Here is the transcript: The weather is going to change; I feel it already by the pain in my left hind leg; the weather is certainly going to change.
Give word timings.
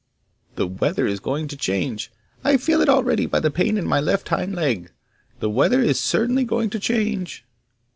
The 0.55 0.65
weather 0.65 1.05
is 1.05 1.19
going 1.19 1.47
to 1.49 1.55
change; 1.55 2.11
I 2.43 2.57
feel 2.57 2.81
it 2.81 2.89
already 2.89 3.27
by 3.27 3.39
the 3.39 3.51
pain 3.51 3.77
in 3.77 3.85
my 3.85 3.99
left 3.99 4.29
hind 4.29 4.55
leg; 4.55 4.89
the 5.39 5.47
weather 5.47 5.81
is 5.81 5.99
certainly 5.99 6.43
going 6.43 6.71
to 6.71 6.79
change. 6.79 7.45